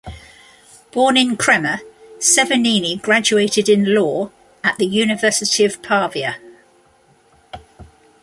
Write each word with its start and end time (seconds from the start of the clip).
Born 0.91 1.15
in 1.15 1.37
Crema, 1.37 1.79
Severgnini 2.17 2.99
graduated 3.03 3.69
in 3.69 3.93
law 3.93 4.31
at 4.63 4.79
the 4.79 4.87
University 4.87 5.63
of 5.63 5.79
Pavia. 5.83 6.37